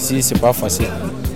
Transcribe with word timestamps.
Ici, 0.00 0.22
c'est 0.22 0.40
pas 0.40 0.54
facile. 0.54 0.86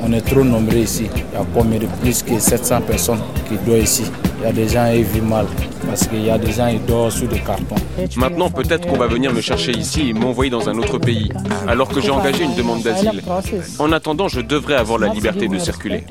On 0.00 0.10
est 0.14 0.22
trop 0.22 0.42
nombreux 0.42 0.78
ici. 0.78 1.10
Il 1.14 1.34
y 1.34 1.36
a 1.36 1.44
combien 1.52 1.78
de 1.78 1.84
plus 2.00 2.22
que 2.22 2.38
700 2.38 2.80
personnes 2.80 3.18
qui 3.46 3.58
doivent 3.58 3.82
ici? 3.82 4.04
Il 4.38 4.44
y 4.44 4.46
a 4.46 4.52
des 4.52 4.66
gens 4.66 4.90
qui 4.90 5.02
vivent 5.02 5.24
mal 5.24 5.44
parce 5.86 6.06
qu'il 6.06 6.24
y 6.24 6.30
a 6.30 6.38
des 6.38 6.52
gens 6.52 6.70
qui 6.70 6.78
dorment 6.86 7.10
sous 7.10 7.26
des 7.26 7.38
cartons. 7.38 7.76
Maintenant, 8.16 8.50
peut-être 8.50 8.86
qu'on 8.86 8.98
va 8.98 9.06
venir 9.06 9.32
me 9.32 9.40
chercher 9.40 9.72
ici 9.72 10.10
et 10.10 10.12
m'envoyer 10.12 10.50
dans 10.50 10.68
un 10.68 10.76
autre 10.78 10.98
pays, 10.98 11.30
alors 11.66 11.88
que 11.88 12.00
j'ai 12.00 12.10
engagé 12.10 12.44
une 12.44 12.54
demande 12.54 12.82
d'asile. 12.82 13.22
En 13.78 13.92
attendant, 13.92 14.28
je 14.28 14.40
devrais 14.40 14.74
avoir 14.74 14.98
la 14.98 15.08
liberté 15.08 15.48
de 15.48 15.58
circuler. 15.58 16.04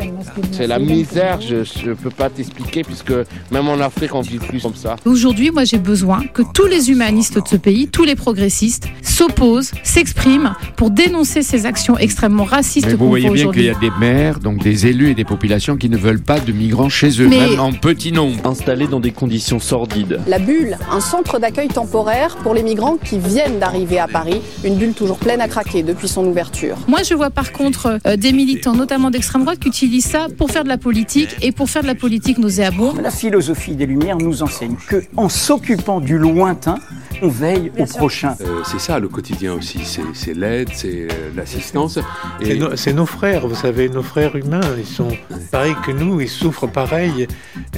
C'est 0.52 0.68
la 0.68 0.80
misère, 0.80 1.40
je 1.42 1.90
ne 1.90 1.94
peux 1.94 2.10
pas 2.10 2.30
t'expliquer, 2.30 2.84
puisque 2.84 3.14
même 3.52 3.68
en 3.68 3.80
Afrique, 3.80 4.16
on 4.16 4.22
vit 4.22 4.40
plus 4.40 4.62
comme 4.62 4.76
ça. 4.76 4.96
Aujourd'hui, 5.06 5.52
moi, 5.52 5.64
j'ai 5.64 5.78
besoin 5.78 6.24
que 6.34 6.42
tous 6.54 6.68
les 6.68 6.90
humanistes 6.90 7.42
de 7.42 7.48
ce 7.48 7.56
pays, 7.56 7.88
tous 7.88 8.04
les 8.04 8.16
progressistes, 8.16 8.88
s'opposent, 9.02 9.72
s'expriment 9.84 10.56
pour 10.76 10.90
dénoncer 10.92 11.42
ces 11.42 11.66
actions 11.66 11.98
extrêmement 11.98 12.44
racistes. 12.44 12.88
Mais 12.88 12.94
vous 12.96 13.08
voyez 13.08 13.30
bien 13.30 13.52
qu'il 13.52 13.64
y 13.64 13.70
a 13.70 13.76
des 13.76 13.92
maires, 14.00 14.40
donc 14.40 14.62
des 14.64 14.88
élus 14.88 15.12
et 15.12 15.16
des 15.16 15.24
populations 15.24 15.78
qui 15.78 15.90
ne 15.90 15.98
veulent 15.98 16.22
pas 16.22 16.40
de 16.40 16.52
migrants 16.52 16.90
chez 16.90 17.22
eux, 17.22 17.28
même 17.28 17.60
en 17.60 17.72
petit 17.72 18.12
nombre. 18.12 18.46
Installés 18.46 18.88
dans 18.88 19.00
des 19.00 19.12
conditions 19.12 19.60
sordides. 19.66 20.20
La 20.28 20.38
bulle, 20.38 20.78
un 20.92 21.00
centre 21.02 21.40
d'accueil 21.40 21.68
temporaire 21.68 22.38
pour 22.38 22.54
les 22.54 22.62
migrants 22.62 22.98
qui 22.98 23.18
viennent 23.18 23.58
d'arriver 23.58 24.00
à 24.00 24.08
Paris. 24.08 24.42
Une 24.64 24.76
bulle 24.76 24.94
toujours 24.94 25.18
pleine 25.18 25.42
à 25.42 25.48
craquer 25.48 25.82
depuis 25.82 26.08
son 26.08 26.24
ouverture. 26.26 26.78
Moi, 26.88 27.02
je 27.04 27.16
vois 27.16 27.32
par 27.32 27.52
contre 27.52 28.00
euh, 28.06 28.16
des 28.16 28.32
militants, 28.32 28.76
notamment 28.76 29.10
d'extrême 29.10 29.42
droite, 29.42 29.60
qui 29.60 29.70
utilisent 29.70 30.06
ça 30.06 30.28
pour 30.38 30.52
faire 30.52 30.64
de 30.64 30.70
la 30.70 30.78
politique 30.78 31.36
et 31.42 31.52
pour 31.52 31.70
faire 31.70 31.82
de 31.82 31.88
la 31.88 31.96
politique 31.96 32.38
nauséabonde. 32.38 33.02
La 33.02 33.10
philosophie 33.10 33.76
des 33.76 33.88
Lumières 33.88 34.18
nous 34.18 34.44
enseigne 34.44 34.76
que, 34.88 35.04
en 35.18 35.30
s'occupant 35.30 36.00
du 36.00 36.18
lointain, 36.18 36.78
on 37.24 37.28
veille 37.28 37.72
au 37.80 37.86
prochain. 37.86 38.36
Euh, 38.42 38.62
c'est 38.66 38.80
ça 38.80 39.00
le 39.00 39.08
quotidien 39.08 39.54
aussi, 39.54 39.80
c'est 40.14 40.34
l'aide, 40.34 40.70
c'est 40.74 41.08
euh, 41.10 41.32
l'assistance. 41.36 41.98
C'est 42.76 42.94
nos 42.94 43.06
frères, 43.06 43.48
vous 43.48 43.56
savez, 43.56 43.90
nos 43.90 44.04
frères 44.04 44.36
humains, 44.36 44.62
ils 44.78 44.86
sont 44.86 45.10
pareils 45.52 45.76
que 45.86 45.92
nous, 45.92 46.22
ils 46.22 46.30
souffrent 46.30 46.68
pareil, 46.68 47.28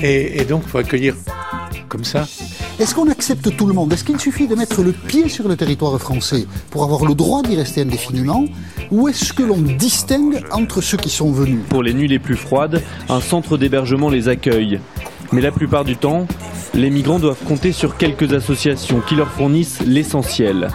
et, 0.01 0.41
et 0.41 0.43
donc 0.43 0.63
il 0.65 0.69
faut 0.69 0.79
accueillir 0.79 1.15
comme 1.87 2.03
ça. 2.03 2.27
Est-ce 2.79 2.93
qu'on 2.93 3.09
accepte 3.09 3.55
tout 3.55 3.65
le 3.65 3.73
monde? 3.73 3.91
Est-ce 3.93 4.03
qu'il 4.03 4.19
suffit 4.19 4.47
de 4.47 4.55
mettre 4.55 4.83
le 4.83 4.91
pied 4.91 5.29
sur 5.29 5.47
le 5.47 5.55
territoire 5.55 5.97
français 5.99 6.45
pour 6.69 6.83
avoir 6.83 7.05
le 7.05 7.15
droit 7.15 7.41
d'y 7.41 7.55
rester 7.55 7.81
indéfiniment? 7.81 8.45
Ou 8.91 9.07
est-ce 9.07 9.33
que 9.33 9.43
l'on 9.43 9.57
distingue 9.57 10.43
entre 10.51 10.81
ceux 10.81 10.97
qui 10.97 11.09
sont 11.09 11.31
venus? 11.31 11.59
Pour 11.69 11.83
les 11.83 11.93
nuits 11.93 12.07
les 12.07 12.19
plus 12.19 12.35
froides, 12.35 12.81
un 13.09 13.21
centre 13.21 13.57
d'hébergement 13.57 14.09
les 14.09 14.29
accueille. 14.29 14.79
Mais 15.31 15.41
la 15.41 15.51
plupart 15.51 15.83
du 15.83 15.97
temps, 15.97 16.25
les 16.73 16.89
migrants 16.89 17.19
doivent 17.19 17.43
compter 17.45 17.71
sur 17.71 17.97
quelques 17.97 18.33
associations 18.33 19.01
qui 19.01 19.15
leur 19.15 19.29
fournissent 19.31 19.81
l'essentiel. 19.85 20.69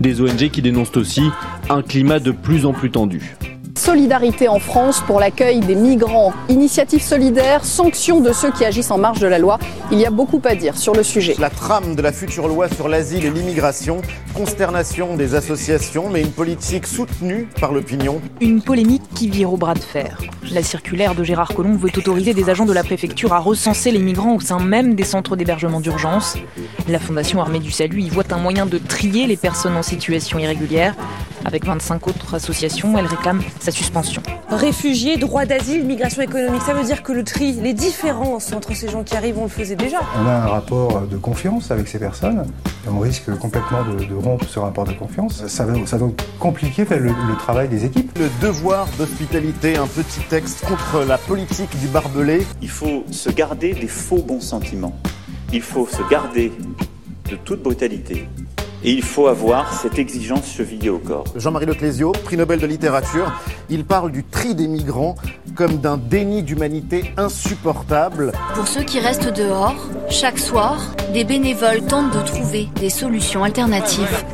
Des 0.00 0.20
ONG 0.20 0.50
qui 0.50 0.62
dénoncent 0.62 0.96
aussi 0.96 1.22
un 1.68 1.82
climat 1.82 2.18
de 2.18 2.30
plus 2.30 2.64
en 2.64 2.72
plus 2.72 2.90
tendu. 2.90 3.36
Solidarité 3.80 4.46
en 4.46 4.58
France 4.58 5.02
pour 5.06 5.20
l'accueil 5.20 5.60
des 5.60 5.74
migrants, 5.74 6.34
initiative 6.50 7.00
solidaire, 7.00 7.64
sanctions 7.64 8.20
de 8.20 8.30
ceux 8.30 8.52
qui 8.52 8.66
agissent 8.66 8.90
en 8.90 8.98
marge 8.98 9.20
de 9.20 9.26
la 9.26 9.38
loi. 9.38 9.58
Il 9.90 9.98
y 9.98 10.04
a 10.04 10.10
beaucoup 10.10 10.42
à 10.44 10.54
dire 10.54 10.76
sur 10.76 10.94
le 10.94 11.02
sujet. 11.02 11.34
La 11.38 11.48
trame 11.48 11.94
de 11.94 12.02
la 12.02 12.12
future 12.12 12.46
loi 12.46 12.68
sur 12.68 12.88
l'asile 12.88 13.24
et 13.24 13.30
l'immigration, 13.30 14.02
consternation 14.34 15.16
des 15.16 15.34
associations, 15.34 16.10
mais 16.10 16.20
une 16.20 16.30
politique 16.30 16.86
soutenue 16.86 17.48
par 17.58 17.72
l'opinion. 17.72 18.20
Une 18.42 18.60
polémique 18.60 19.02
qui 19.14 19.30
vire 19.30 19.50
au 19.50 19.56
bras 19.56 19.72
de 19.72 19.78
fer. 19.78 20.18
La 20.52 20.62
circulaire 20.62 21.14
de 21.14 21.24
Gérard 21.24 21.54
Collomb 21.54 21.78
veut 21.78 21.90
autoriser 21.96 22.34
des 22.34 22.50
agents 22.50 22.66
de 22.66 22.74
la 22.74 22.84
préfecture 22.84 23.32
à 23.32 23.38
recenser 23.38 23.92
les 23.92 23.98
migrants 23.98 24.34
au 24.34 24.40
sein 24.40 24.60
même 24.60 24.94
des 24.94 25.04
centres 25.04 25.36
d'hébergement 25.36 25.80
d'urgence. 25.80 26.36
La 26.86 26.98
Fondation 26.98 27.40
Armée 27.40 27.60
du 27.60 27.70
Salut 27.70 28.02
y 28.02 28.10
voit 28.10 28.30
un 28.30 28.38
moyen 28.38 28.66
de 28.66 28.76
trier 28.76 29.26
les 29.26 29.38
personnes 29.38 29.76
en 29.78 29.82
situation 29.82 30.38
irrégulière. 30.38 30.94
Avec 31.44 31.64
25 31.64 32.06
autres 32.08 32.34
associations, 32.34 32.96
elle 32.98 33.06
réclame 33.06 33.40
sa 33.60 33.70
suspension. 33.70 34.22
Réfugiés, 34.50 35.16
droit 35.16 35.46
d'asile, 35.46 35.84
migration 35.84 36.22
économique, 36.22 36.62
ça 36.62 36.74
veut 36.74 36.84
dire 36.84 37.02
que 37.02 37.12
le 37.12 37.24
tri, 37.24 37.52
les 37.52 37.72
différences 37.72 38.52
entre 38.52 38.74
ces 38.74 38.88
gens 38.88 39.02
qui 39.02 39.16
arrivent, 39.16 39.38
on 39.38 39.44
le 39.44 39.48
faisait 39.48 39.76
déjà. 39.76 39.98
On 40.22 40.26
a 40.26 40.32
un 40.32 40.46
rapport 40.46 41.02
de 41.06 41.16
confiance 41.16 41.70
avec 41.70 41.88
ces 41.88 41.98
personnes 41.98 42.44
et 42.86 42.88
on 42.90 42.98
risque 42.98 43.34
complètement 43.38 43.84
de, 43.84 44.04
de 44.04 44.14
rompre 44.14 44.46
ce 44.48 44.58
rapport 44.58 44.84
de 44.84 44.92
confiance. 44.92 45.46
Ça 45.46 45.64
va, 45.64 45.74
ça 45.86 45.96
va 45.96 46.06
compliquer 46.38 46.84
le, 46.90 46.98
le 47.06 47.36
travail 47.38 47.68
des 47.68 47.84
équipes. 47.84 48.18
Le 48.18 48.28
devoir 48.42 48.86
d'hospitalité, 48.98 49.76
un 49.76 49.86
petit 49.86 50.20
texte 50.28 50.64
contre 50.66 51.04
la 51.06 51.18
politique 51.18 51.78
du 51.80 51.88
barbelé. 51.88 52.46
Il 52.60 52.68
faut 52.70 53.04
se 53.10 53.30
garder 53.30 53.72
des 53.74 53.88
faux 53.88 54.22
bons 54.22 54.40
sentiments. 54.40 54.96
Il 55.52 55.62
faut 55.62 55.86
se 55.86 56.02
garder 56.10 56.52
de 57.30 57.36
toute 57.36 57.62
brutalité. 57.62 58.28
Et 58.82 58.92
il 58.92 59.02
faut 59.02 59.26
avoir 59.26 59.72
cette 59.74 59.98
exigence 59.98 60.50
chevillée 60.50 60.88
au 60.88 60.98
corps. 60.98 61.24
Jean-Marie 61.36 61.66
Leclésio, 61.66 62.12
prix 62.12 62.36
Nobel 62.36 62.60
de 62.60 62.66
littérature, 62.66 63.30
il 63.68 63.84
parle 63.84 64.10
du 64.10 64.24
tri 64.24 64.54
des 64.54 64.68
migrants 64.68 65.16
comme 65.54 65.78
d'un 65.78 65.98
déni 65.98 66.42
d'humanité 66.42 67.12
insupportable. 67.16 68.32
Pour 68.54 68.66
ceux 68.66 68.82
qui 68.82 68.98
restent 69.00 69.32
dehors, 69.32 69.76
chaque 70.08 70.38
soir, 70.38 70.94
des 71.12 71.24
bénévoles 71.24 71.82
tentent 71.82 72.16
de 72.16 72.22
trouver 72.26 72.68
des 72.80 72.90
solutions 72.90 73.44
alternatives. 73.44 74.24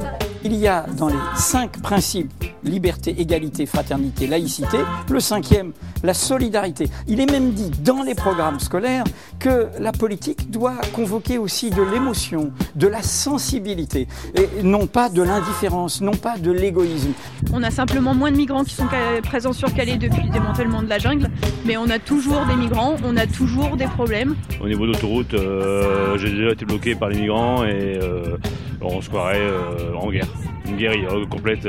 Il 0.47 0.55
y 0.55 0.69
a 0.69 0.87
dans 0.97 1.09
les 1.09 1.15
cinq 1.35 1.83
principes 1.83 2.45
liberté, 2.63 3.15
égalité, 3.19 3.67
fraternité, 3.67 4.27
laïcité. 4.27 4.79
Le 5.11 5.21
cinquième, 5.21 5.73
la 6.05 6.15
solidarité. 6.15 6.89
Il 7.09 7.21
est 7.21 7.31
même 7.31 7.53
dit 7.53 7.71
dans 7.83 8.03
les 8.03 8.15
programmes 8.15 8.61
scolaires 8.61 9.05
que 9.39 9.67
la 9.79 9.93
politique 9.93 10.51
doit 10.51 10.77
convoquer 10.93 11.39
aussi 11.39 11.71
de 11.71 11.83
l'émotion, 11.83 12.53
de 12.75 12.87
la 12.87 13.03
sensibilité, 13.03 14.07
et 14.35 14.63
non 14.63 14.87
pas 14.87 15.09
de 15.09 15.23
l'indifférence, 15.23 16.01
non 16.01 16.13
pas 16.13 16.39
de 16.39 16.51
l'égoïsme. 16.51 17.13
On 17.53 17.63
a 17.63 17.71
simplement 17.71 18.15
moins 18.15 18.31
de 18.31 18.37
migrants 18.37 18.65
qui 18.65 18.75
sont 18.75 18.87
présents 19.23 19.53
sur 19.53 19.73
Calais 19.75 19.97
depuis 19.97 20.23
le 20.23 20.31
démantèlement 20.31 20.83
de 20.83 20.89
la 20.89 20.99
jungle, 20.99 21.31
mais 21.65 21.77
on 21.77 21.89
a 21.89 21.99
toujours 21.99 22.45
des 22.47 22.57
migrants, 22.57 22.97
on 23.05 23.17
a 23.17 23.27
toujours 23.27 23.77
des 23.77 23.87
problèmes. 23.87 24.37
Au 24.63 24.69
niveau 24.69 24.87
d'autoroute, 24.87 25.35
euh, 25.35 26.17
j'ai 26.19 26.31
déjà 26.31 26.51
été 26.51 26.65
bloqué 26.65 26.95
par 26.95 27.09
les 27.09 27.21
migrants 27.21 27.65
et 27.65 27.99
euh, 28.03 28.37
on 28.81 29.01
se 29.01 29.09
croirait 29.09 29.41
euh, 29.41 29.95
en 29.95 30.11
guerre. 30.11 30.29
Une 30.67 30.77
guérilla 30.77 31.09
complète. 31.31 31.69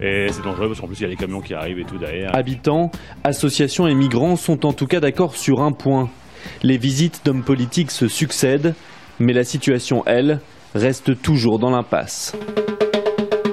Et 0.00 0.26
c'est 0.30 0.42
dangereux 0.42 0.68
parce 0.68 0.80
qu'en 0.80 0.86
plus 0.86 0.98
il 0.98 1.02
y 1.02 1.06
a 1.06 1.08
les 1.08 1.16
camions 1.16 1.40
qui 1.40 1.54
arrivent 1.54 1.78
et 1.78 1.84
tout 1.84 1.98
derrière. 1.98 2.34
Habitants, 2.34 2.90
associations 3.22 3.86
et 3.86 3.94
migrants 3.94 4.36
sont 4.36 4.64
en 4.66 4.72
tout 4.72 4.86
cas 4.86 5.00
d'accord 5.00 5.36
sur 5.36 5.60
un 5.60 5.72
point. 5.72 6.08
Les 6.62 6.78
visites 6.78 7.20
d'hommes 7.24 7.44
politiques 7.44 7.90
se 7.90 8.08
succèdent, 8.08 8.74
mais 9.18 9.32
la 9.32 9.44
situation, 9.44 10.02
elle, 10.06 10.40
reste 10.74 11.20
toujours 11.20 11.58
dans 11.58 11.70
l'impasse. 11.70 12.34